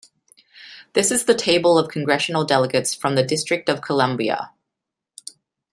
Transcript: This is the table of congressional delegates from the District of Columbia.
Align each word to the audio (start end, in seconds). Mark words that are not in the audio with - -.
This 0.93 1.11
is 1.11 1.25
the 1.25 1.35
table 1.35 1.77
of 1.77 1.91
congressional 1.91 2.43
delegates 2.43 2.95
from 2.95 3.13
the 3.13 3.21
District 3.21 3.69
of 3.69 3.83
Columbia. 3.83 4.49